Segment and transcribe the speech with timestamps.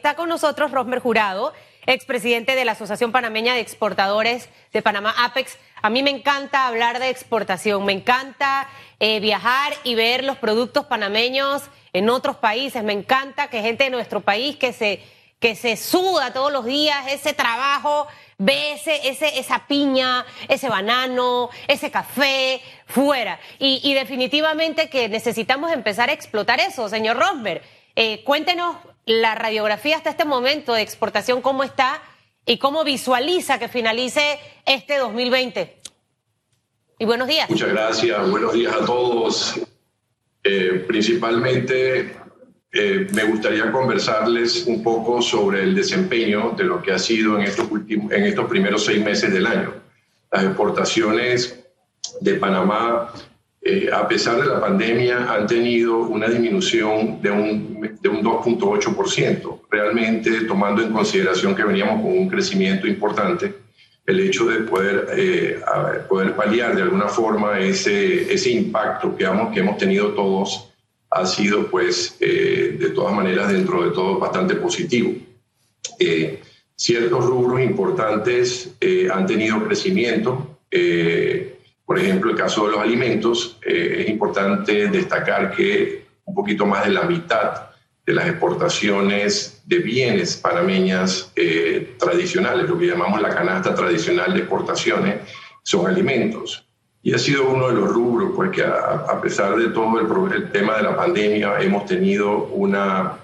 [0.00, 1.52] Está con nosotros Rosmer Jurado,
[1.84, 5.58] expresidente de la Asociación Panameña de Exportadores de Panamá, APEX.
[5.82, 8.66] A mí me encanta hablar de exportación, me encanta
[8.98, 13.90] eh, viajar y ver los productos panameños en otros países, me encanta que gente de
[13.90, 15.02] nuestro país que se,
[15.38, 18.06] que se suda todos los días ese trabajo
[18.38, 23.38] ve ese, ese, esa piña, ese banano, ese café fuera.
[23.58, 27.60] Y, definitivamente que necesitamos empezar a explotar eso, señor Rosberg.
[27.96, 28.76] Eh, cuéntenos
[29.10, 32.00] la radiografía hasta este momento de exportación, cómo está
[32.46, 35.78] y cómo visualiza que finalice este 2020.
[37.00, 37.50] Y buenos días.
[37.50, 39.60] Muchas gracias, buenos días a todos.
[40.44, 42.14] Eh, principalmente
[42.72, 47.42] eh, me gustaría conversarles un poco sobre el desempeño de lo que ha sido en
[47.42, 49.74] estos, últimos, en estos primeros seis meses del año.
[50.30, 51.64] Las exportaciones
[52.20, 53.12] de Panamá,
[53.62, 59.60] eh, a pesar de la pandemia, han tenido una disminución de un, de un 2.8%,
[59.70, 63.54] realmente tomando en consideración que veníamos con un crecimiento importante
[64.06, 65.60] el hecho de poder, eh,
[66.08, 70.68] poder paliar de alguna forma ese, ese impacto que hemos, que hemos tenido todos
[71.10, 75.12] ha sido pues eh, de todas maneras dentro de todo bastante positivo.
[76.74, 78.74] Ciertos rubros importantes
[79.12, 80.58] han tenido crecimiento.
[81.90, 86.92] Por ejemplo, el caso de los alimentos, es importante destacar que un poquito más de
[86.92, 87.70] la mitad
[88.06, 91.32] de las exportaciones de bienes panameñas
[91.98, 95.16] tradicionales, lo que llamamos la canasta tradicional de exportaciones,
[95.64, 96.64] son alimentos.
[97.02, 99.98] Y ha sido uno de los rubros, pues que a, pesar de todo
[100.32, 103.18] el, tema de la pandemia, hemos tenido una,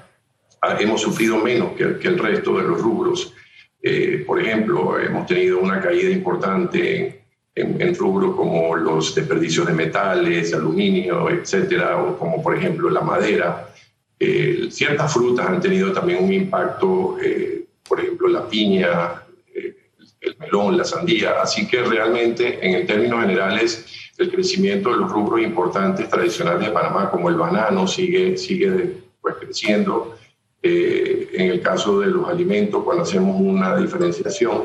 [0.80, 3.32] hemos sufrido menos que, el resto de los rubros.
[3.80, 7.25] Eh, por ejemplo, hemos tenido una caída importante en,
[7.98, 13.68] rubros como los desperdicios de metales, aluminio, etcétera, o como por ejemplo la madera.
[14.18, 19.22] Eh, ciertas frutas han tenido también un impacto, eh, por ejemplo la piña,
[20.26, 21.40] el melón, la sandía.
[21.40, 23.86] Así que realmente, en términos generales,
[24.18, 29.36] el crecimiento de los rubros importantes tradicionales de Panamá, como el banano, sigue, sigue pues,
[29.36, 30.16] creciendo.
[30.62, 34.64] Eh, en el caso de los alimentos, cuando hacemos una diferenciación,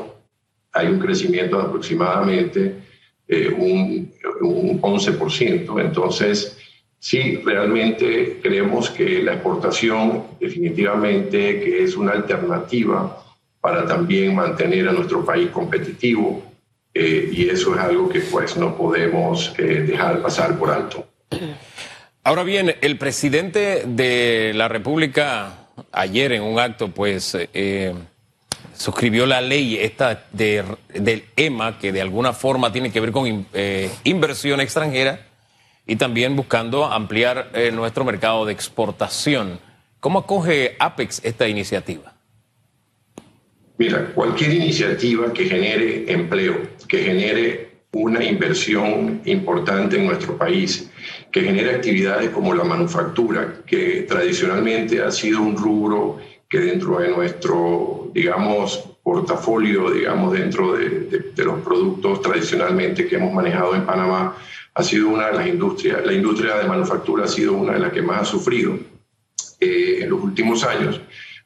[0.72, 2.81] hay un crecimiento de aproximadamente
[3.28, 5.80] eh, un, un 11%.
[5.80, 6.58] Entonces,
[6.98, 13.24] sí, realmente creemos que la exportación definitivamente que es una alternativa
[13.60, 16.42] para también mantener a nuestro país competitivo
[16.94, 21.06] eh, y eso es algo que pues no podemos eh, dejar pasar por alto.
[22.24, 27.94] Ahora bien, el presidente de la República ayer en un acto pues eh,
[28.82, 33.46] suscribió la ley esta de, del EMA que de alguna forma tiene que ver con
[34.02, 35.28] inversión extranjera
[35.86, 39.60] y también buscando ampliar nuestro mercado de exportación.
[40.00, 42.12] ¿Cómo acoge Apex esta iniciativa?
[43.78, 46.56] Mira, cualquier iniciativa que genere empleo,
[46.88, 50.90] que genere una inversión importante en nuestro país,
[51.30, 56.18] que genere actividades como la manufactura, que tradicionalmente ha sido un rubro
[56.52, 63.74] que dentro de nuestro, digamos, portafolio, digamos, dentro de, los productos tradicionalmente que hemos manejado
[63.74, 64.36] en Panamá,
[64.74, 67.90] ha sido una de las industrias, la industria de manufactura ha sido una de las
[67.90, 68.78] que más ha sufrido
[69.60, 71.00] eh, en los últimos años.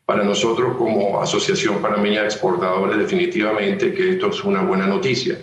[0.04, 5.38] Para nosotros como Asociación Panameña de Exportadores definitivamente que esto es una buena noticia.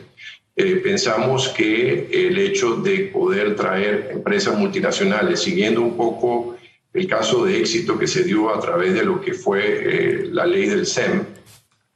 [0.57, 6.52] Eh, pensamos que el hecho de poder traer empresas multinacionales, siguiendo un poco
[6.93, 10.45] el caso de éxito que se dio a través de lo que fue eh, la
[10.45, 11.23] ley del SEM,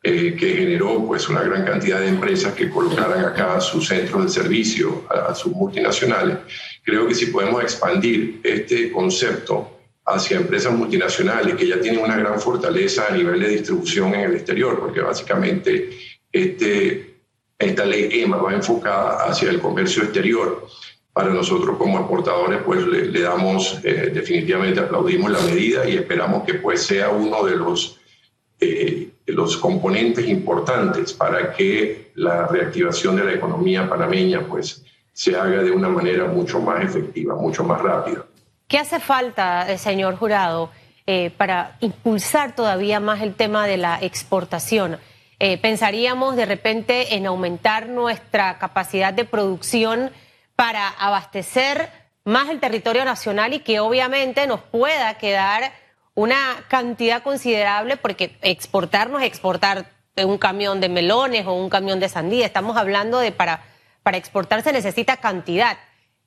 [0.03, 4.29] eh, que generó pues una gran cantidad de empresas que colocaran acá sus centros de
[4.29, 6.37] servicio a sus multinacionales.
[6.83, 12.39] Creo que si podemos expandir este concepto hacia empresas multinacionales que ya tienen una gran
[12.39, 15.89] fortaleza a nivel de distribución en el exterior, porque básicamente
[16.31, 17.17] este,
[17.59, 20.67] esta ley EMA va enfocada hacia el comercio exterior.
[21.17, 26.53] Para nosotros como exportadores, pues le, damos, eh, definitivamente aplaudimos la medida y esperamos que
[26.53, 27.99] pues sea uno de los,
[28.59, 35.63] eh, los componentes importantes para que la reactivación de la economía panameña pues se haga
[35.63, 38.23] de una manera mucho más efectiva, mucho más rápida.
[38.67, 40.69] ¿Qué hace falta, eh, señor jurado,
[41.37, 44.99] para impulsar todavía más el tema de la exportación?
[45.39, 50.11] Pensaríamos de repente en aumentar nuestra capacidad de producción
[50.57, 51.89] para abastecer
[52.25, 55.71] más el territorio nacional y que obviamente nos pueda quedar
[56.15, 61.99] una cantidad considerable, porque exportar no es exportar un camión de melones o un camión
[61.99, 63.63] de sandía, estamos hablando de para,
[64.01, 65.77] para exportar se necesita cantidad.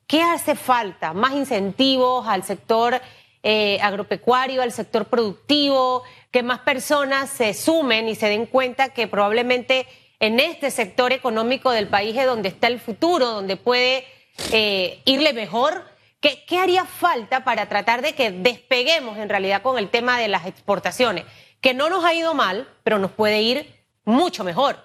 [0.07, 1.13] ¿Qué hace falta?
[1.13, 3.01] ¿Más incentivos al sector
[3.43, 9.07] eh, agropecuario, al sector productivo, que más personas se sumen y se den cuenta que
[9.07, 9.87] probablemente
[10.21, 14.05] en este sector económico del país es donde está el futuro, donde puede
[14.51, 15.83] eh, irle mejor.
[16.19, 20.27] ¿Qué, ¿Qué haría falta para tratar de que despeguemos en realidad con el tema de
[20.27, 21.25] las exportaciones?
[21.61, 23.65] Que no nos ha ido mal, pero nos puede ir
[24.05, 24.77] mucho mejor.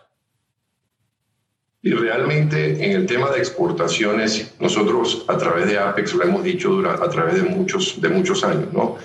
[1.82, 6.80] Y realmente en el tema de exportaciones, nosotros a través de Apex lo hemos dicho
[6.88, 8.96] a través de muchos, de muchos años, ¿no?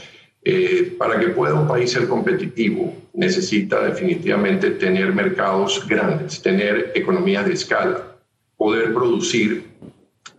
[0.43, 7.45] Eh, para que pueda un país ser competitivo, necesita definitivamente tener mercados grandes, tener economías
[7.45, 8.15] de escala,
[8.57, 9.67] poder producir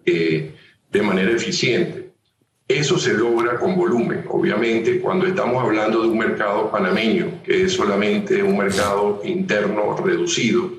[0.04, 0.54] eh,
[0.90, 2.12] de manera eficiente.
[2.68, 4.24] Eso se logra con volumen.
[4.28, 10.70] Obviamente, cuando estamos hablando de un mercado panameño, que es solamente un mercado interno reducido,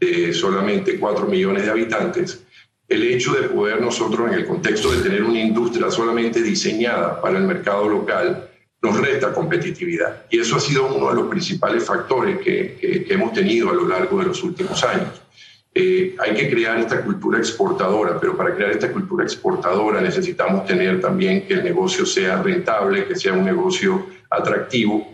[0.00, 2.44] de solamente 4 millones de habitantes,
[2.88, 7.38] el hecho de poder nosotros, en el contexto de tener una industria solamente diseñada para
[7.38, 8.48] el mercado local,
[8.80, 10.24] nos resta competitividad.
[10.30, 14.18] Y eso ha sido uno de los principales factores que, hemos tenido a lo largo
[14.20, 15.20] de los últimos años.
[15.74, 21.00] Eh, hay que crear esta cultura exportadora, pero para crear esta cultura exportadora necesitamos tener
[21.00, 25.12] también que el negocio sea rentable, que sea un negocio atractivo.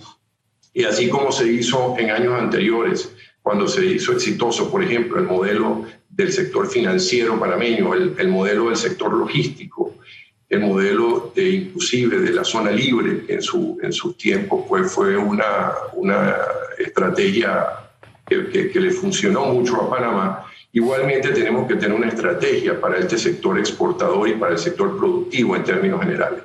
[0.72, 3.12] Y así como se hizo en años anteriores,
[3.42, 8.68] cuando se hizo exitoso, por ejemplo, el modelo del sector financiero panameño, el, el modelo
[8.68, 9.96] del sector logístico,
[10.48, 15.16] el modelo de, inclusive de la zona libre en su, en sus tiempos, pues fue
[15.16, 16.36] una, una
[16.78, 17.83] estrategia
[18.26, 20.47] que, que, le funcionó mucho a Panamá.
[20.73, 25.55] Igualmente tenemos que tener una estrategia para este sector exportador y para el sector productivo
[25.56, 26.43] en términos generales.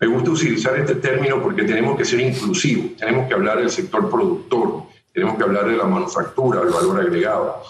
[0.00, 4.08] Me gusta utilizar este término porque tenemos que ser inclusivos, tenemos que hablar del sector
[4.08, 7.62] productor, tenemos que hablar de la manufactura, del valor agregado.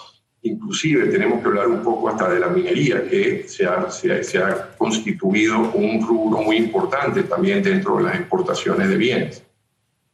[0.43, 4.75] Inclusive tenemos que hablar un poco hasta de la minería, que se ha, se ha,
[4.77, 9.43] constituido un rubro muy importante también dentro de las exportaciones de bienes.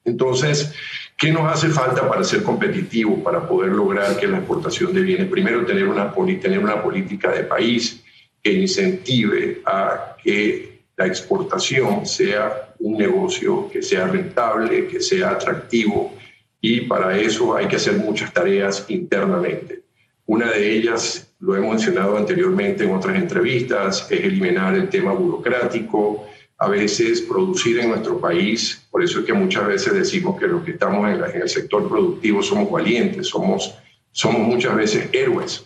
[0.03, 0.73] Entonces,
[1.17, 5.27] ¿qué nos hace falta para ser competitivos, para poder lograr que la exportación de bienes,
[5.27, 8.03] primero tener una, tener una política de país
[8.41, 16.15] que incentive a que la exportación sea un negocio que sea rentable, que sea atractivo,
[16.61, 19.83] y para eso hay que hacer muchas tareas internamente.
[20.25, 26.27] Una de ellas, lo he mencionado anteriormente en otras entrevistas, es eliminar el tema burocrático,
[26.59, 30.63] a veces producir en nuestro país, por eso es que muchas veces decimos que los
[30.63, 33.75] que estamos en, el sector productivo somos valientes, somos,
[34.11, 35.65] somos muchas veces héroes,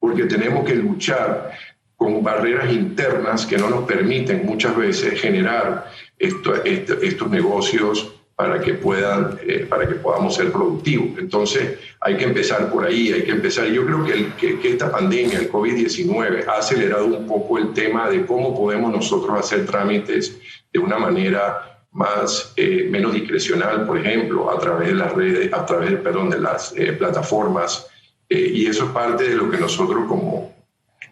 [0.00, 1.52] porque tenemos que luchar
[1.96, 9.36] con barreras internas que no nos permiten muchas veces generar estos negocios para que, puedan,
[9.44, 11.18] eh, para que podamos ser productivos.
[11.18, 13.66] Entonces, hay que empezar por ahí, hay que empezar.
[13.66, 18.08] Yo creo que, el, que, esta pandemia, el COVID-19, ha acelerado un poco el tema
[18.08, 20.38] de cómo podemos nosotros hacer trámites
[20.72, 25.66] de una manera más, eh, menos discrecional, por ejemplo, a través de las redes, a
[25.66, 27.88] través, perdón, de las eh, plataformas.
[28.28, 30.54] y eso es parte de lo que nosotros como,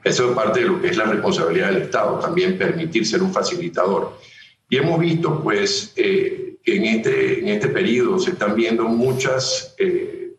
[0.04, 3.32] eso es parte de lo que es la responsabilidad del Estado, también permitir ser un
[3.32, 4.16] facilitador.
[4.68, 5.92] Y hemos visto, pues,
[6.66, 10.32] en este, en este periodo se están viendo muchas, eh,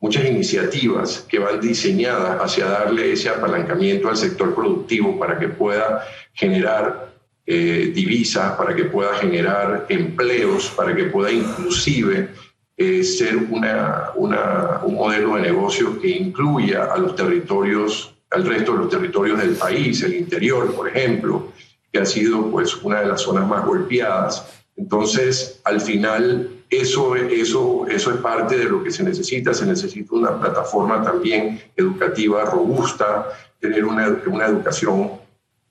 [0.00, 6.04] muchas iniciativas que van diseñadas hacia darle ese apalancamiento al sector productivo para que pueda
[6.34, 7.14] generar
[7.46, 12.28] eh, divisas, para que pueda generar empleos, para que pueda inclusive
[12.76, 18.72] eh, ser una, una, un modelo de negocio que incluya a los territorios, al resto
[18.72, 21.52] de los territorios del país, el interior, por ejemplo,
[21.90, 27.86] que ha sido pues una de las zonas más golpeadas entonces, al final, eso, eso,
[27.88, 29.52] eso es parte de lo que se necesita.
[29.52, 33.28] Se necesita una plataforma también educativa robusta,
[33.60, 35.12] tener una, una educación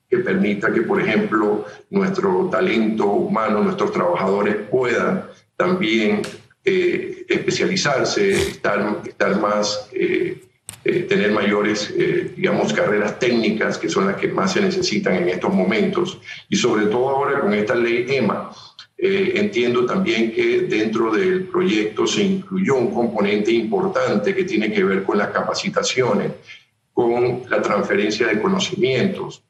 [0.10, 6.22] que permita que, por ejemplo, nuestro talento humano, nuestros trabajadores puedan también
[6.64, 10.44] eh, especializarse, estar, estar más, eh,
[10.84, 11.94] eh, tener mayores,
[12.36, 16.20] digamos, carreras técnicas, que son las que más se necesitan en estos momentos.
[16.50, 18.52] Y sobre todo ahora con esta ley EMA,
[19.04, 24.84] eh, entiendo también que dentro del proyecto se incluyó un componente importante que tiene que
[24.84, 26.34] ver con las capacitaciones,
[26.94, 29.42] con la transferencia de conocimientos.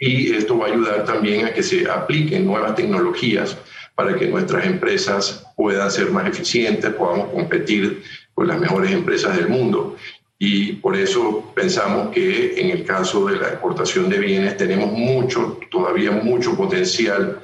[0.00, 3.56] Y esto va a ayudar también a que se apliquen nuevas tecnologías
[3.94, 8.02] para que nuestras empresas puedan ser más eficientes, podamos competir
[8.34, 9.94] con las mejores empresas del mundo.
[10.36, 15.60] Y por eso pensamos que en el caso de la exportación de bienes tenemos mucho,
[15.70, 17.40] todavía mucho potencial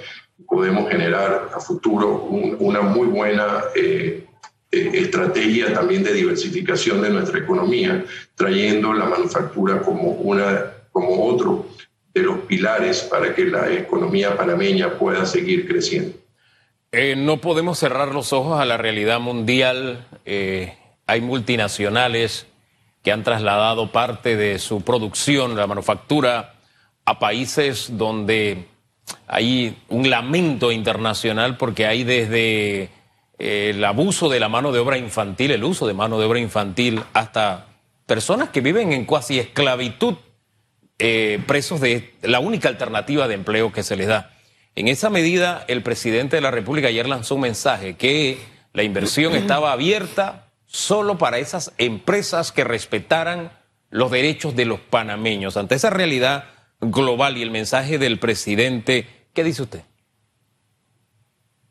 [0.47, 4.26] podemos generar a futuro una muy buena eh,
[4.71, 11.67] eh, estrategia también de diversificación de nuestra economía, trayendo la manufactura como, una, como otro
[12.12, 16.17] de los pilares para que la economía panameña pueda seguir creciendo.
[16.93, 20.07] Eh, no podemos cerrar los ojos a la realidad mundial.
[21.07, 22.47] Hay multinacionales
[23.03, 26.55] que han trasladado parte de su producción, la manufactura,
[27.05, 28.69] a países donde
[29.27, 32.91] hay un lamento internacional porque hay desde
[33.39, 36.39] eh, el abuso de la mano de obra infantil, el uso de mano de obra
[36.39, 37.67] infantil, hasta
[38.07, 40.15] personas que viven en cuasi esclavitud,
[41.47, 44.31] presos de la única alternativa de empleo que se les da.
[44.77, 48.39] En esa medida, el presidente de la República ayer lanzó un mensaje que
[48.73, 53.53] la inversión estaba abierta solo para esas empresas que respetaran
[53.91, 55.57] los derechos de los panameños.
[55.57, 56.47] Ante esa realidad
[56.81, 59.83] global y el mensaje del presidente, ¿qué dice usted?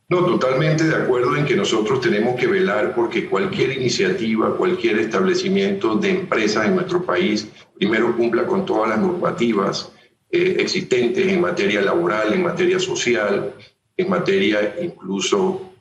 [0.10, 5.96] No, totalmente de acuerdo en que nosotros tenemos que velar porque cualquier iniciativa, cualquier establecimiento
[5.96, 9.92] de empresas en nuestro país, primero cumpla con todas las normativas
[10.30, 13.54] eh, existentes en materia laboral, en materia social,
[13.96, 15.74] en materia incluso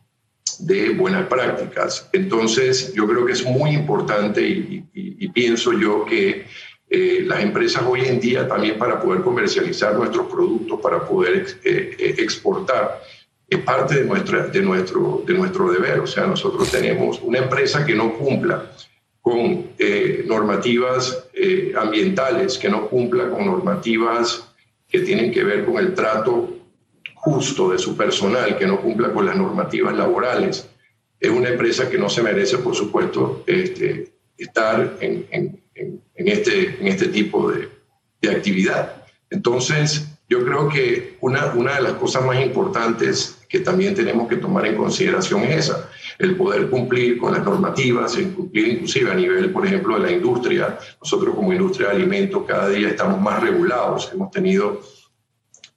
[0.59, 2.09] de buenas prácticas.
[2.13, 4.83] Entonces, yo creo que es muy importante y,
[5.35, 6.45] pienso yo que
[6.93, 12.15] eh, las empresas hoy en día también para poder comercializar nuestros productos, para poder eh,
[12.19, 13.01] exportar,
[13.49, 16.01] es parte de, nuestra, de, nuestro, de nuestro deber.
[16.01, 18.73] O sea, nosotros tenemos una empresa que no cumpla
[19.23, 24.49] con eh, normativas eh, ambientales, que no cumpla con normativas
[24.89, 26.59] que tienen que ver con el trato
[27.15, 30.69] justo de su personal, que no cumpla con las normativas laborales.
[31.21, 36.81] Es una empresa que no se merece, por supuesto, este, estar en, en, en, este,
[36.81, 37.69] en este tipo de,
[38.21, 39.05] de actividad.
[39.31, 44.37] Entonces, yo creo que una, una de las cosas más importantes que también tenemos que
[44.37, 49.15] tomar en consideración es esa, el poder cumplir con las normativas, el cumplir inclusive a
[49.15, 50.79] nivel, por ejemplo, de la industria.
[51.01, 54.11] Nosotros como industria de alimentos cada día estamos más regulados.
[54.15, 54.81] Hemos tenido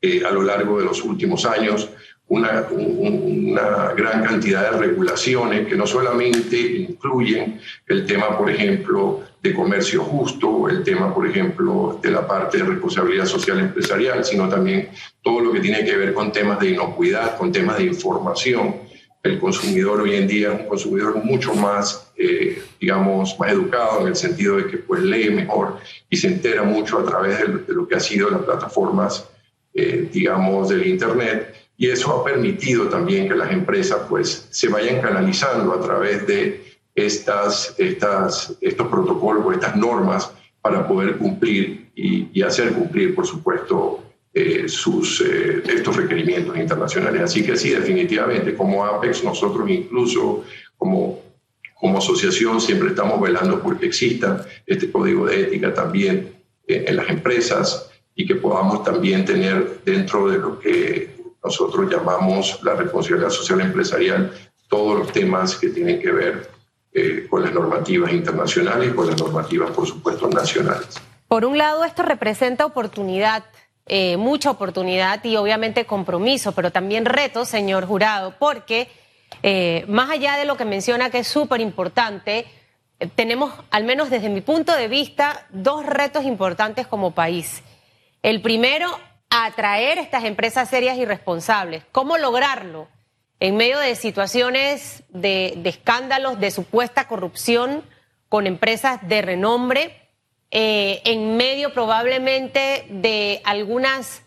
[0.02, 1.90] eh, a lo largo de los últimos años
[2.28, 9.54] una, una, gran cantidad de regulaciones que no solamente incluyen el tema, por ejemplo, de
[9.54, 14.90] comercio justo, el tema, por ejemplo, de la parte de responsabilidad social empresarial, sino también
[15.22, 18.76] todo lo que tiene que ver con temas de inocuidad, con temas de información.
[19.22, 24.08] El consumidor hoy en día es un consumidor mucho más, eh, digamos, más educado en
[24.08, 25.78] el sentido de que pues lee mejor
[26.10, 29.30] y se entera mucho a través de, lo que ha sido las plataformas,
[29.76, 35.02] eh, digamos, del Internet y eso ha permitido también que las empresas pues se vayan
[35.02, 36.65] canalizando a través de
[36.96, 44.02] estas, estas, estos protocolos, estas normas para poder cumplir y, hacer cumplir, por supuesto,
[44.34, 47.22] eh, sus, eh, estos requerimientos internacionales.
[47.22, 50.44] Así que sí, definitivamente, como APEX, nosotros incluso
[50.78, 51.22] como,
[51.76, 56.34] como asociación siempre estamos velando porque exista este código de ética también
[56.68, 62.76] en las empresas y que podamos también tener dentro de lo que nosotros llamamos la
[62.76, 64.32] responsabilidad social empresarial
[64.68, 66.55] todos los temas que tienen que ver
[66.98, 70.96] eh, con las normativas internacionales y con las normativas, por supuesto, nacionales.
[71.28, 73.44] Por un lado, esto representa oportunidad,
[73.86, 78.88] eh, mucha oportunidad y obviamente compromiso, pero también reto, señor jurado, porque
[79.44, 82.46] eh, más allá de lo que menciona que es súper importante,
[83.16, 87.62] tenemos, al menos desde mi punto de vista, dos retos importantes como país.
[88.24, 88.88] El primero,
[89.30, 91.84] atraer estas empresas serias y responsables.
[91.92, 92.88] ¿Cómo lograrlo?
[93.40, 97.84] En medio de situaciones de, escándalos, de supuesta corrupción
[98.30, 100.10] con empresas de renombre,
[100.52, 104.22] eh, en medio probablemente de algunas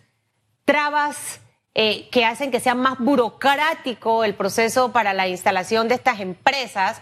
[0.66, 1.40] trabas
[1.74, 7.00] eh, que hacen que sea más burocrático el proceso para la instalación de estas empresas,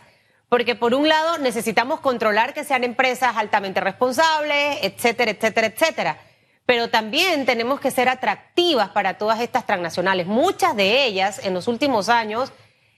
[0.48, 6.25] porque por un lado necesitamos controlar que sean empresas altamente responsables, etcétera, etcétera, etcétera
[6.66, 10.26] pero también tenemos que ser atractivas para todas estas transnacionales.
[10.26, 12.52] Muchas de ellas en los últimos años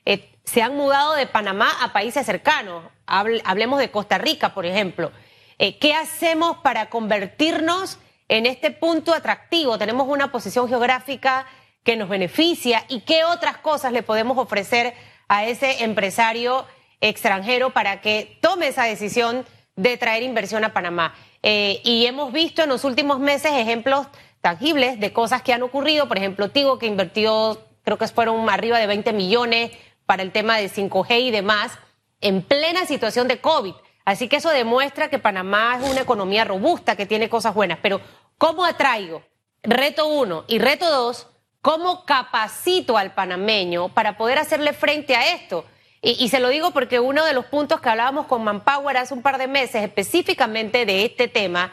[0.06, 2.82] eh, se han mudado de Panamá a países cercanos.
[3.06, 5.12] hablemos de Costa Rica, por ejemplo.
[5.58, 7.98] Eh, ¿Qué hacemos para convertirnos
[8.28, 9.76] en este punto atractivo?
[9.76, 11.46] Tenemos una posición geográfica
[11.84, 14.94] que nos beneficia y qué otras cosas le podemos ofrecer
[15.28, 16.66] a ese empresario
[17.00, 19.44] extranjero para que tome esa decisión
[19.78, 21.14] de traer inversión a Panamá.
[21.42, 24.08] Eh, y hemos visto en los últimos meses ejemplos
[24.40, 26.08] tangibles de cosas que han ocurrido.
[26.08, 29.70] Por ejemplo, Tigo, que invirtió, creo que fueron arriba de 20 millones
[30.04, 31.78] para el tema de 5G y demás,
[32.20, 33.75] en plena situación de COVID.
[34.04, 37.78] Así que eso demuestra que Panamá es una economía robusta, que tiene cosas buenas.
[37.80, 38.00] Pero,
[38.37, 39.23] ¿cómo atraigo?
[39.62, 40.44] Reto uno.
[40.49, 41.28] Y reto dos,
[41.62, 45.64] ¿cómo capacito al panameño para poder hacerle frente a esto?
[46.00, 49.23] Y, se lo digo porque uno de los puntos que hablábamos con Manpower hace un
[49.23, 51.73] par de meses específicamente de este tema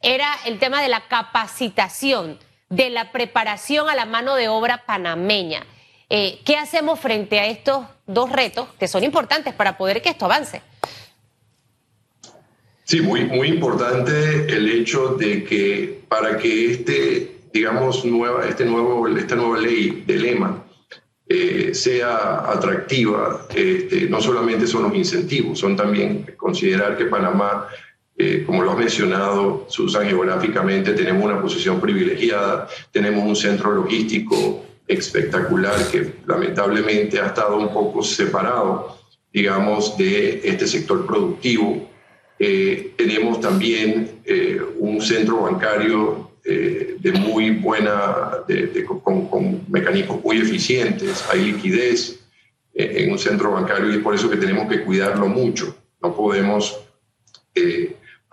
[0.00, 2.38] era el tema de la capacitación,
[2.68, 5.66] de la preparación a la mano de obra panameña.
[6.08, 10.26] Eh, ¿Qué hacemos frente a estos dos retos que son importantes para poder que esto
[10.26, 10.62] avance?
[12.84, 19.08] Sí, muy, muy importante el hecho de que para que este, digamos, nueva, este nuevo,
[19.08, 20.63] esta nueva ley del EMA
[21.26, 27.66] eh, sea atractiva, este, no solamente son los incentivos, son también considerar que Panamá,
[28.18, 34.66] eh, como lo has mencionado, Susan, geográficamente tenemos una posición privilegiada, tenemos un centro logístico
[34.86, 38.98] espectacular que lamentablemente ha estado un poco separado,
[39.32, 41.88] digamos, de este sector productivo.
[42.38, 44.20] Eh, tenemos también
[44.78, 48.38] un centro bancario eh, de muy buena,
[49.02, 52.20] con, mecanismos muy eficientes, hay liquidez
[52.74, 55.76] en un centro bancario y es por eso que tenemos que cuidarlo mucho.
[56.02, 56.80] No podemos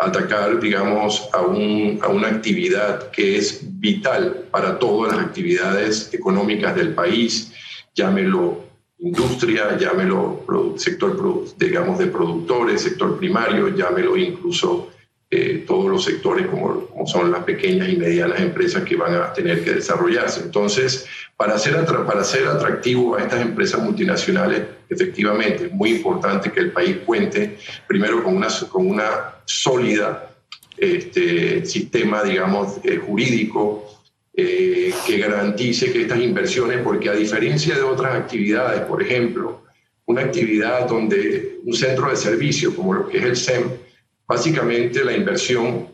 [0.01, 6.75] atacar, digamos, a, un, a una actividad que es vital para todas las actividades económicas
[6.75, 7.53] del país,
[7.94, 10.44] llámelo industria, llámelo
[10.77, 14.91] sector, digamos, de productores, sector primario, llámelo incluso
[15.34, 19.64] eh, todos los sectores como, son las pequeñas y medianas empresas que van a tener
[19.64, 20.42] que desarrollarse.
[20.42, 21.08] Entonces,
[21.38, 26.74] para ser, para ser atractivo a estas empresas multinacionales, efectivamente es muy importante que el
[26.74, 27.58] país cuente
[27.88, 30.36] primero con una, con una sólida
[30.76, 33.88] este, sistema, digamos, eh, jurídico,
[34.34, 39.62] eh, que garantice que estas inversiones, porque a diferencia de otras actividades, por ejemplo,
[40.08, 43.64] una actividad donde un centro de servicio como lo que es el SEM,
[44.32, 45.90] básicamente la inversión,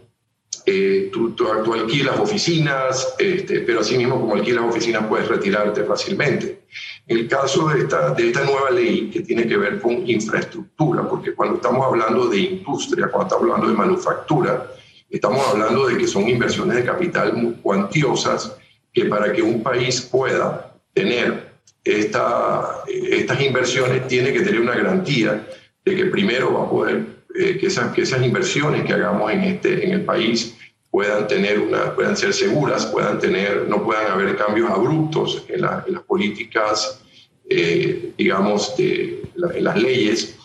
[0.65, 6.59] eh, tú, tú, alquilas oficinas, este, pero asimismo como alquilas oficinas puedes retirarte fácilmente.
[7.07, 11.09] En el caso de esta, de esta nueva ley que tiene que ver con infraestructura,
[11.09, 14.67] porque cuando estamos hablando de industria, cuando estamos hablando de manufactura,
[15.09, 18.57] Estamos hablando de que son inversiones de capital muy cuantiosas
[18.93, 25.47] que para que un país pueda tener esta, estas inversiones tiene que tener una garantía
[25.85, 29.43] de que primero va a poder, eh, que, esas, que esas inversiones que hagamos en,
[29.43, 30.55] este, en el país
[30.89, 36.03] puedan, tener una, puedan ser seguras, puedan tener, no puedan haber cambios abruptos en, las
[36.07, 37.01] políticas,
[37.49, 40.35] eh, digamos, de, en las leyes.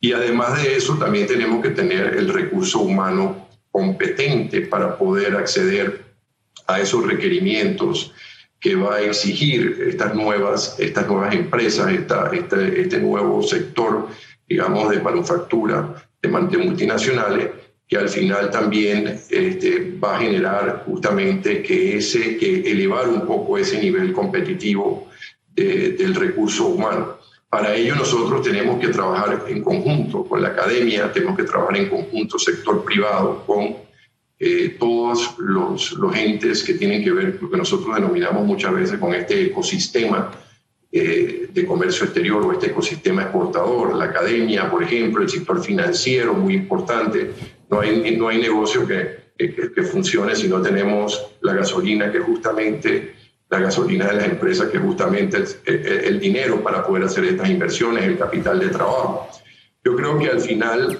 [0.00, 6.04] Y además de eso, también tenemos que tener el recurso humano competente para poder acceder
[6.66, 8.12] a esos requerimientos
[8.60, 14.08] que va a exigir estas nuevas, estas nuevas empresas, esta, este, este nuevo sector,
[14.48, 17.50] digamos, de manufactura, de, multinacionales,
[17.88, 23.58] que al final también este, va a generar justamente que, ese, que elevar un poco
[23.58, 25.08] ese nivel competitivo
[25.54, 27.18] del recurso humano.
[27.50, 31.90] Para ello nosotros tenemos que trabajar en conjunto con la academia, tenemos que trabajar en
[31.90, 33.76] conjunto sector privado, con
[34.38, 38.98] eh, todos los, los, entes que tienen que ver, lo que nosotros denominamos muchas veces
[38.98, 40.32] con este ecosistema
[40.94, 46.34] eh, de comercio exterior o este ecosistema exportador, la academia, por ejemplo, el sector financiero,
[46.34, 47.30] muy importante.
[47.70, 53.14] No hay, no hay negocio que, que, funcione si no tenemos la gasolina que justamente
[53.48, 58.04] la gasolina de las empresas, que justamente es el, dinero para poder hacer estas inversiones,
[58.04, 59.28] el capital de trabajo.
[59.82, 60.98] Yo creo que al final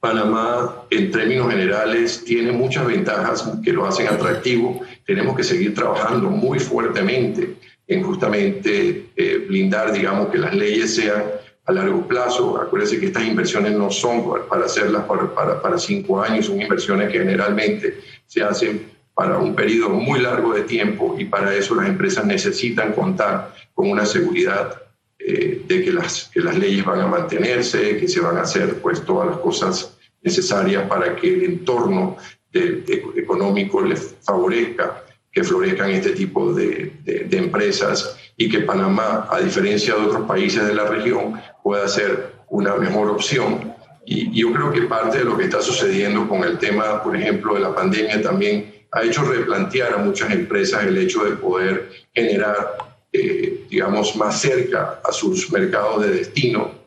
[0.00, 4.80] Panamá, en términos generales, tiene muchas ventajas que lo hacen atractivo.
[5.06, 7.56] Tenemos que seguir trabajando muy fuertemente
[7.92, 11.24] en justamente eh, blindar, digamos, que las leyes sean
[11.64, 12.60] a largo plazo.
[12.60, 17.10] Acuérdense que estas inversiones no son para hacerlas para, para, para cinco años, son inversiones
[17.10, 21.86] que generalmente se hacen para un periodo muy largo de tiempo y para eso las
[21.86, 24.82] empresas necesitan contar con una seguridad
[25.18, 28.76] eh, de que las, que las leyes van a mantenerse, que se van a hacer
[28.76, 32.16] pues todas las cosas necesarias para que el entorno
[32.54, 35.01] económico les favorezca
[35.32, 40.66] que florezcan este tipo de, de, empresas y que Panamá, a diferencia de otros países
[40.66, 43.74] de la región, pueda ser una mejor opción.
[44.04, 47.54] Y, yo creo que parte de lo que está sucediendo con el tema, por ejemplo,
[47.54, 52.76] de la pandemia también ha hecho replantear a muchas empresas el hecho de poder generar,
[53.10, 56.82] eh, digamos, más cerca a sus mercados de destino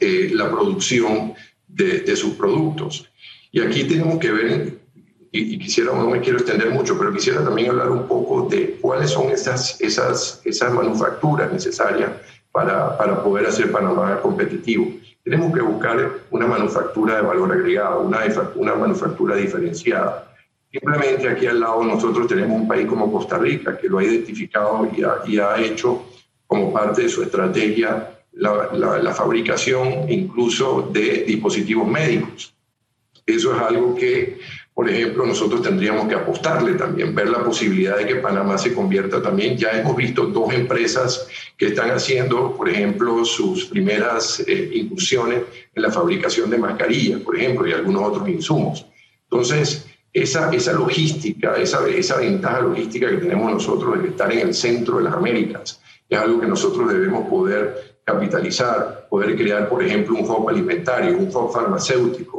[0.00, 1.34] eh, la producción
[1.66, 3.08] de, sus productos.
[3.50, 4.77] Y aquí tenemos que ver,
[5.30, 9.10] y, quisiera, no me quiero extender mucho, pero quisiera también hablar un poco de cuáles
[9.10, 12.10] son esas, esas, esas manufacturas necesarias
[12.50, 14.90] para, para poder hacer Panamá competitivo.
[15.22, 18.20] Tenemos que buscar una manufactura de valor agregado, una,
[18.56, 20.28] una manufactura diferenciada
[20.70, 24.86] Simplemente aquí al lado nosotros tenemos un país como Costa Rica que lo ha identificado
[25.26, 26.04] y ha, hecho
[26.46, 32.54] como parte de su estrategia la, la, fabricación incluso de dispositivos médicos.
[33.24, 34.38] Eso es algo que
[34.78, 39.20] por ejemplo, nosotros tendríamos que apostarle también, ver la posibilidad de que Panamá se convierta
[39.20, 39.56] también.
[39.56, 45.42] Ya hemos visto dos empresas que están haciendo, por ejemplo, sus primeras eh, incursiones
[45.74, 48.86] en la fabricación de mascarillas, por ejemplo, y algunos otros insumos.
[49.24, 54.54] Entonces, esa, esa logística, esa, esa ventaja logística que tenemos nosotros de estar en el
[54.54, 60.14] centro de las Américas, es algo que nosotros debemos poder capitalizar, poder crear, por ejemplo,
[60.14, 62.37] un hub alimentario, un hub farmacéutico,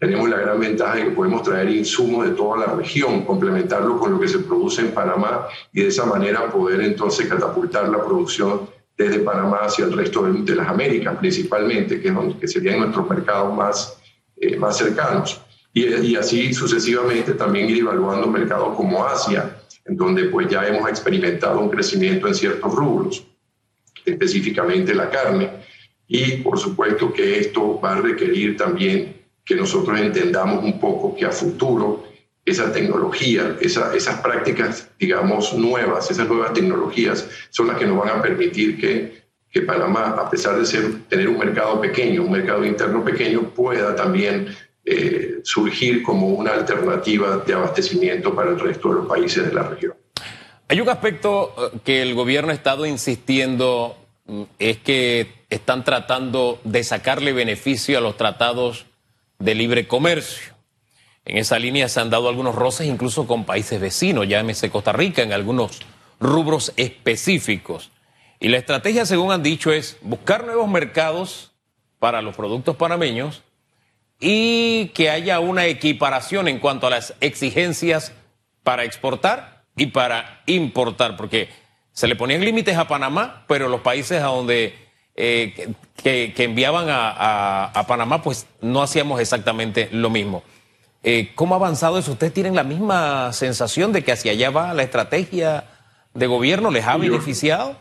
[0.00, 4.12] tenemos la gran ventaja de que podemos traer insumos de toda la región, complementarlo con
[4.12, 8.62] lo que se produce en Panamá y de esa manera poder entonces catapultar la producción
[8.96, 13.98] desde Panamá hacia el resto de, las Américas, principalmente, que, que serían nuestros mercados más,
[14.38, 15.38] eh, más cercanos.
[15.74, 20.88] Y, y, así sucesivamente también ir evaluando mercados como Asia, en donde pues ya hemos
[20.88, 23.26] experimentado un crecimiento en ciertos rubros,
[24.06, 25.50] específicamente la carne.
[26.08, 29.19] Y por supuesto que esto va a requerir también
[29.50, 32.04] que nosotros entendamos un poco que a futuro
[32.44, 38.22] esa tecnología, esas prácticas, digamos, nuevas, esas nuevas tecnologías son las que nos van a
[38.22, 43.04] permitir que, que Panamá, a pesar de ser, tener un mercado pequeño, un mercado interno
[43.04, 49.06] pequeño, pueda también eh, surgir como una alternativa de abastecimiento para el resto de los
[49.08, 49.94] países de la región.
[50.68, 56.60] Hay un aspecto eh, que el gobierno ha estado insistiendo, mm, es que están tratando
[56.62, 58.86] de sacarle beneficio a los tratados
[59.40, 60.54] de libre comercio.
[61.24, 65.22] En esa línea se han dado algunos roces incluso con países vecinos, llámese Costa Rica,
[65.22, 65.80] en algunos
[66.20, 67.90] rubros específicos.
[68.38, 71.52] Y la estrategia, según han dicho, es buscar nuevos mercados
[71.98, 73.42] para los productos panameños
[74.18, 78.12] y que haya una equiparación en cuanto a las exigencias
[78.62, 81.48] para exportar y para importar, porque
[81.92, 87.84] se le ponían límites a Panamá, pero los países a donde eh, que, enviaban a,
[87.86, 90.42] Panamá, pues no hacíamos exactamente lo mismo.
[91.02, 92.12] Eh, ¿Cómo ha avanzado eso?
[92.12, 95.64] ¿Ustedes tienen la misma sensación de que hacia allá va la estrategia
[96.14, 96.70] de gobierno?
[96.70, 97.76] ¿Les ha beneficiado?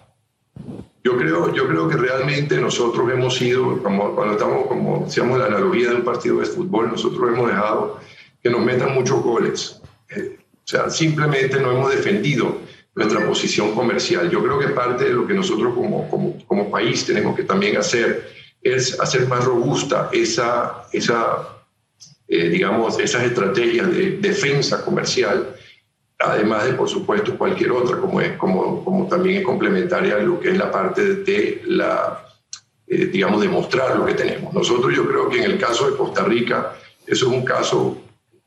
[1.03, 5.45] Yo creo, yo creo que realmente nosotros hemos sido, como cuando estamos, como decíamos, la
[5.45, 7.99] analogía de un partido de fútbol, nosotros hemos dejado
[8.43, 9.81] que nos metan muchos goles.
[10.09, 12.57] Eh, o sea, simplemente no hemos defendido
[12.99, 14.29] nuestra posición comercial.
[14.29, 17.77] Yo creo que parte de lo que nosotros como, como, como país tenemos que también
[17.77, 18.29] hacer
[18.61, 21.59] es hacer más robusta esa, esa
[22.27, 25.55] eh, digamos, esas estrategias de defensa comercial,
[26.19, 30.39] además de, por supuesto, cualquier otra, como, es, como, como también es complementaria a lo
[30.39, 32.25] que es la parte de la,
[32.85, 34.53] eh, digamos, demostrar lo que tenemos.
[34.53, 36.75] Nosotros yo creo que en el caso de Costa Rica,
[37.07, 37.97] eso es un caso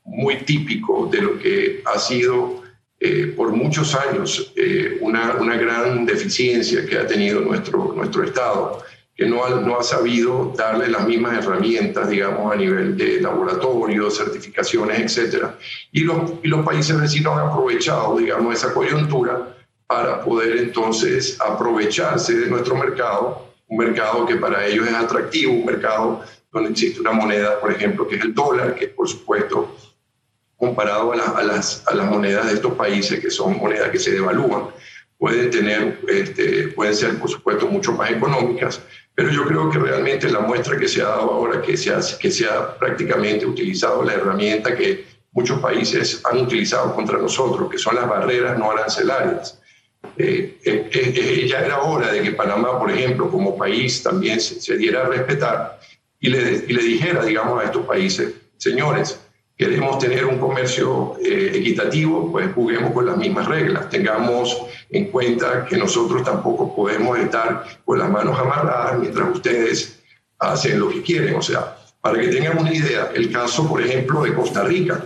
[0.05, 2.62] muy típico de lo que ha sido
[3.05, 8.81] eh, por muchos años eh, una, una, gran deficiencia que ha tenido nuestro, nuestro Estado,
[9.13, 14.09] que no ha, no ha sabido darle las mismas herramientas, digamos, a nivel de laboratorio,
[14.09, 15.57] certificaciones, etcétera.
[15.91, 19.53] Y los, y los países vecinos han aprovechado, digamos, esa coyuntura
[19.85, 25.65] para poder entonces aprovecharse de nuestro mercado, un mercado que para ellos es atractivo, un
[25.65, 26.21] mercado
[26.53, 29.75] donde existe una moneda, por ejemplo, que es el dólar, que por supuesto
[30.57, 34.67] comparado a, las, a las monedas de estos países, que son monedas que se devalúan,
[35.17, 38.81] pueden, tener, este, pueden ser, por supuesto, mucho más económicas,
[39.15, 41.99] pero yo creo que realmente la muestra que se ha dado ahora, que se ha,
[42.19, 47.77] que se ha prácticamente utilizado la herramienta que muchos países han utilizado contra nosotros, que
[47.77, 49.59] son las barreras no arancelarias.
[50.17, 54.77] Eh, eh, eh, ya era hora de que Panamá, por ejemplo, como país también se,
[54.77, 55.79] diera a respetar
[56.19, 59.19] y le, y le dijera, digamos, a estos países, señores,
[59.57, 63.89] queremos tener un comercio eh, equitativo, pues juguemos con las mismas reglas.
[63.89, 69.99] Tengamos en cuenta que nosotros tampoco podemos estar con las manos amarradas mientras ustedes
[70.39, 71.35] hacen lo que quieren.
[71.35, 75.03] O sea, para que tengan una idea, el caso, por ejemplo, de Costa Rica.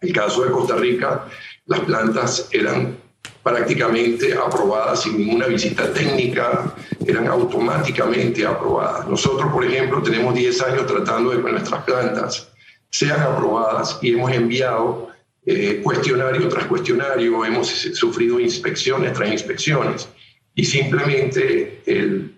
[0.00, 1.26] El caso de Costa Rica,
[1.66, 2.96] las plantas eran
[3.42, 6.74] prácticamente aprobadas sin ninguna visita técnica,
[7.06, 9.06] eran automáticamente aprobadas.
[9.06, 12.53] Nosotros, por ejemplo, tenemos 10 años tratando de que nuestras plantas
[12.94, 15.08] sean aprobadas y hemos enviado
[15.44, 20.08] eh, cuestionario tras cuestionario, hemos sufrido inspecciones tras inspecciones
[20.54, 22.36] y simplemente el,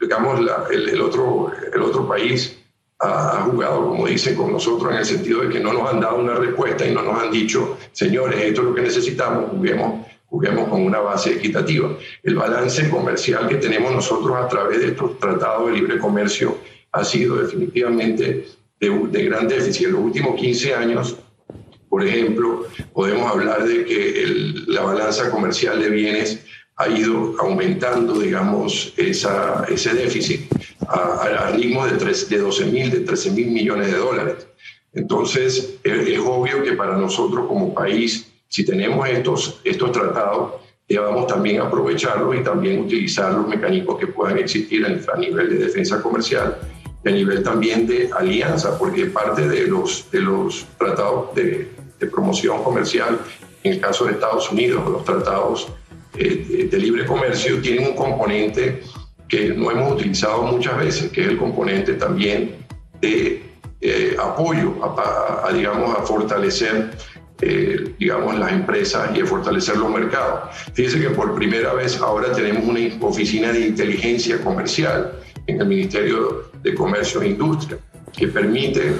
[0.00, 2.56] digamos, el, otro, el otro país
[3.00, 6.18] ha, jugado, como dicen, con nosotros en el sentido de que no nos han dado
[6.18, 10.68] una respuesta y no nos han dicho, señores, esto es lo que necesitamos, juguemos, juguemos
[10.68, 11.90] con una base equitativa.
[12.22, 16.56] El balance comercial que tenemos nosotros a través de estos tratados de libre comercio
[16.92, 18.46] ha sido definitivamente
[18.80, 19.86] de, gran déficit.
[19.86, 21.16] En los últimos 15 años,
[21.88, 24.24] por ejemplo, podemos hablar de que
[24.66, 26.40] la balanza comercial de bienes
[26.76, 30.42] ha ido aumentando, digamos, esa, ese déficit
[30.86, 34.46] a, ritmo de, de 12 mil, de 13 mil millones de dólares.
[34.92, 40.54] Entonces, es, obvio que para nosotros como país, si tenemos estos, estos tratados,
[40.88, 46.00] debamos también aprovecharlos y también utilizar los mecanismos que puedan existir a nivel de defensa
[46.00, 46.58] comercial
[47.04, 52.62] a nivel también de alianza, porque parte de los, de los tratados de, de promoción
[52.62, 53.18] comercial,
[53.62, 55.68] en el caso de Estados Unidos, los tratados
[56.16, 58.82] eh, de, libre comercio, tienen un componente
[59.28, 62.56] que no hemos utilizado muchas veces, que es el componente también
[63.00, 63.42] de
[63.80, 66.90] eh, apoyo a, digamos, a fortalecer
[67.40, 70.56] eh, digamos, las empresas y a fortalecer los mercados.
[70.72, 75.12] Fíjense que por primera vez ahora tenemos una oficina de inteligencia comercial
[75.48, 77.78] en el Ministerio de Comercio e Industria,
[78.12, 78.92] que permite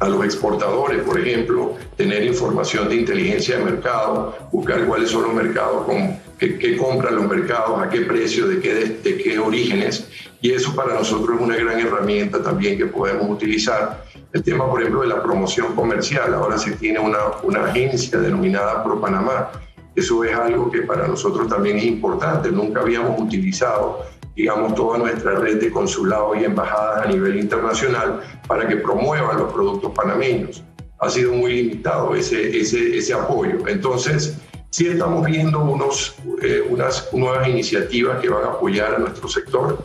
[0.00, 5.34] a los exportadores, por ejemplo, tener información de inteligencia de mercado, buscar cuáles son los
[5.34, 10.08] mercados, con, qué, compran los mercados, a qué precio, de qué, de, qué orígenes.
[10.40, 14.04] Y eso para nosotros es una gran herramienta también que podemos utilizar.
[14.32, 16.34] El tema, por ejemplo, de la promoción comercial.
[16.34, 19.52] Ahora se tiene una, una agencia denominada Pro Panamá.
[19.94, 22.50] Eso es algo que para nosotros también es importante.
[22.50, 28.66] Nunca habíamos utilizado digamos, toda nuestra red de consulados y embajadas a nivel internacional para
[28.66, 30.62] que promuevan los productos panameños.
[30.98, 33.66] Ha sido muy limitado ese, ese, ese apoyo.
[33.68, 34.36] Entonces,
[34.70, 39.78] sí estamos viendo unos, eh, unas nuevas iniciativas que van a apoyar a nuestro sector,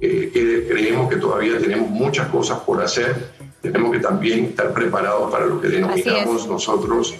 [0.00, 3.34] eh, que creemos que todavía tenemos muchas cosas por hacer.
[3.60, 7.16] Tenemos que también estar preparados para lo que denominamos nosotros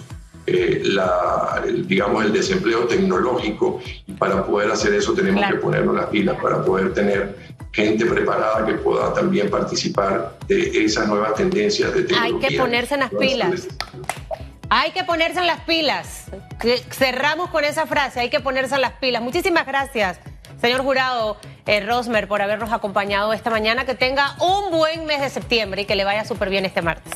[0.49, 5.93] eh, la, el, digamos, el desempleo tecnológico y para poder hacer eso tenemos que ponernos
[5.93, 7.35] las pilas, para poder tener
[7.73, 12.47] gente preparada que pueda también participar de esas nuevas tendencias de tecnología.
[12.47, 13.67] Hay que ponerse en las pilas.
[14.69, 16.25] Hay que ponerse en las pilas.
[16.91, 19.21] Cerramos con esa frase, hay que ponerse en las pilas.
[19.21, 20.19] Muchísimas gracias,
[20.61, 23.85] señor jurado eh, Rosmer, por habernos acompañado esta mañana.
[23.85, 27.13] Que tenga un buen mes de septiembre y que le vaya súper bien este martes.